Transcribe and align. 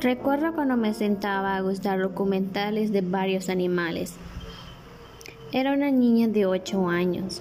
Recuerdo 0.00 0.52
cuando 0.52 0.76
me 0.76 0.92
sentaba 0.92 1.56
a 1.56 1.62
gustar 1.62 1.98
documentales 2.00 2.92
de 2.92 3.00
varios 3.00 3.48
animales. 3.48 4.14
Era 5.52 5.72
una 5.72 5.90
niña 5.90 6.28
de 6.28 6.44
8 6.44 6.88
años. 6.90 7.40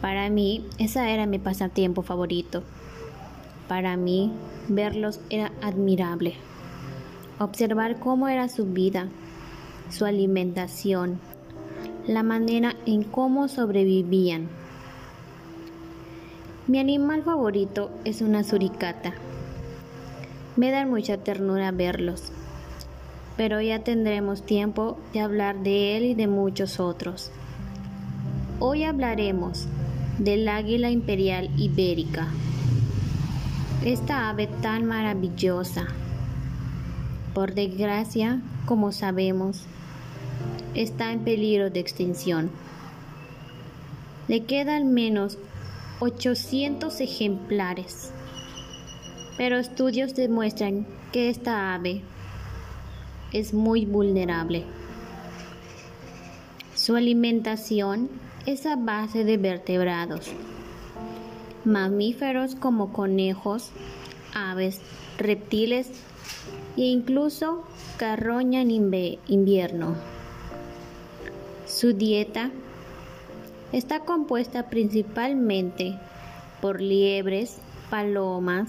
Para 0.00 0.28
mí, 0.30 0.66
esa 0.78 1.10
era 1.10 1.26
mi 1.26 1.38
pasatiempo 1.38 2.02
favorito. 2.02 2.64
Para 3.68 3.96
mí, 3.96 4.32
verlos 4.66 5.20
era 5.30 5.52
admirable. 5.62 6.34
Observar 7.38 8.00
cómo 8.00 8.26
era 8.26 8.48
su 8.48 8.66
vida, 8.66 9.06
su 9.90 10.04
alimentación, 10.04 11.20
la 12.04 12.24
manera 12.24 12.74
en 12.84 13.04
cómo 13.04 13.46
sobrevivían. 13.46 14.48
Mi 16.66 16.80
animal 16.80 17.22
favorito 17.22 17.92
es 18.04 18.22
una 18.22 18.42
suricata. 18.42 19.14
Me 20.54 20.70
da 20.70 20.84
mucha 20.84 21.16
ternura 21.16 21.70
verlos, 21.70 22.24
pero 23.38 23.62
ya 23.62 23.82
tendremos 23.84 24.44
tiempo 24.44 24.98
de 25.14 25.20
hablar 25.20 25.62
de 25.62 25.96
él 25.96 26.04
y 26.04 26.14
de 26.14 26.26
muchos 26.26 26.78
otros. 26.78 27.30
Hoy 28.60 28.84
hablaremos 28.84 29.66
del 30.18 30.46
águila 30.46 30.90
imperial 30.90 31.48
ibérica, 31.56 32.28
esta 33.82 34.28
ave 34.28 34.46
tan 34.46 34.84
maravillosa. 34.84 35.86
Por 37.32 37.54
desgracia, 37.54 38.42
como 38.66 38.92
sabemos, 38.92 39.62
está 40.74 41.12
en 41.12 41.20
peligro 41.20 41.70
de 41.70 41.80
extinción. 41.80 42.50
Le 44.28 44.44
quedan 44.44 44.92
menos 44.92 45.38
800 46.00 47.00
ejemplares 47.00 48.12
pero 49.36 49.58
estudios 49.58 50.14
demuestran 50.14 50.86
que 51.12 51.28
esta 51.28 51.74
ave 51.74 52.02
es 53.32 53.54
muy 53.54 53.86
vulnerable. 53.86 54.64
Su 56.74 56.96
alimentación 56.96 58.10
es 58.46 58.66
a 58.66 58.76
base 58.76 59.24
de 59.24 59.36
vertebrados, 59.36 60.32
mamíferos 61.64 62.54
como 62.54 62.92
conejos, 62.92 63.70
aves, 64.34 64.80
reptiles 65.18 65.88
e 66.76 66.82
incluso 66.82 67.62
carroña 67.98 68.62
en 68.62 68.70
invierno. 68.70 69.94
Su 71.66 71.92
dieta 71.92 72.50
está 73.72 74.00
compuesta 74.00 74.68
principalmente 74.68 75.98
por 76.60 76.80
liebres, 76.80 77.58
palomas, 77.90 78.68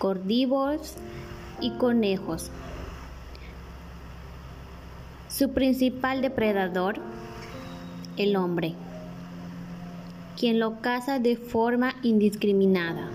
cordívoros 0.00 0.94
y 1.60 1.72
conejos. 1.72 2.50
Su 5.28 5.50
principal 5.50 6.22
depredador, 6.22 6.96
el 8.16 8.34
hombre, 8.34 8.72
quien 10.38 10.58
lo 10.58 10.80
caza 10.80 11.18
de 11.18 11.36
forma 11.36 11.96
indiscriminada. 12.02 13.10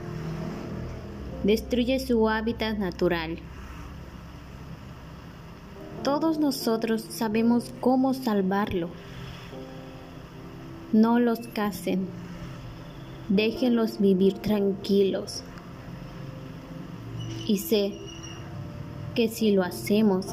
Destruye 1.44 2.00
su 2.00 2.30
hábitat 2.30 2.78
natural. 2.78 3.40
Todos 6.04 6.38
nosotros 6.38 7.02
sabemos 7.10 7.74
cómo 7.82 8.14
salvarlo. 8.14 8.90
No 10.94 11.18
los 11.18 11.40
casen. 11.48 12.08
Déjenlos 13.28 14.00
vivir 14.00 14.36
tranquilos. 14.36 15.42
Y 17.48 17.58
sé 17.58 17.94
que 19.14 19.30
si 19.30 19.52
lo 19.52 19.64
hacemos, 19.64 20.28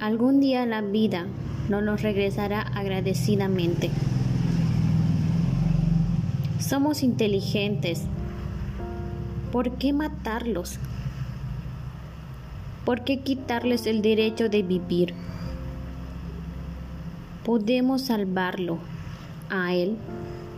algún 0.00 0.40
día 0.40 0.64
la 0.66 0.80
vida 0.80 1.26
no 1.68 1.80
nos 1.80 2.02
regresará 2.02 2.60
agradecidamente. 2.60 3.90
Somos 6.58 7.02
inteligentes. 7.02 8.02
¿Por 9.52 9.72
qué 9.72 9.92
matarlos? 9.92 10.78
¿Por 12.84 13.04
qué 13.04 13.20
quitarles 13.20 13.86
el 13.86 14.02
derecho 14.02 14.48
de 14.48 14.62
vivir? 14.62 15.14
Podemos 17.44 18.02
salvarlo 18.02 18.78
a 19.50 19.74
él 19.74 19.96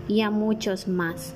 y 0.09 0.21
a 0.23 0.31
muchos 0.31 0.89
más. 0.89 1.35